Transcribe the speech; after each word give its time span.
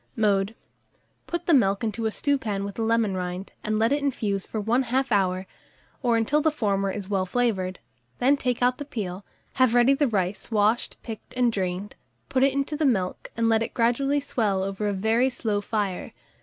Mode. 0.15 0.55
Put 1.27 1.45
the 1.45 1.53
milk 1.53 1.83
into 1.83 2.07
a 2.07 2.11
stewpan 2.11 2.63
with 2.65 2.73
the 2.73 2.81
lemon 2.81 3.15
rind, 3.15 3.51
and 3.63 3.77
let 3.77 3.91
it 3.91 4.01
infuse 4.01 4.47
for 4.47 4.59
1/2 4.59 5.11
hour, 5.11 5.45
or 6.01 6.17
until 6.17 6.41
the 6.41 6.49
former 6.49 6.89
is 6.89 7.07
well 7.07 7.27
flavoured; 7.27 7.77
then 8.17 8.35
take 8.35 8.63
out 8.63 8.79
the 8.79 8.83
peel; 8.83 9.23
have 9.61 9.75
ready 9.75 9.93
the 9.93 10.07
rice 10.07 10.49
washed, 10.49 10.97
picked, 11.03 11.35
and 11.35 11.51
drained; 11.53 11.93
put 12.29 12.41
it 12.41 12.51
into 12.51 12.75
the 12.75 12.83
milk, 12.83 13.29
and 13.37 13.47
let 13.47 13.61
it 13.61 13.75
gradually 13.75 14.19
swell 14.19 14.63
over 14.63 14.87
a 14.87 14.93
very 14.93 15.29
slow 15.29 15.61
fire. 15.61 16.13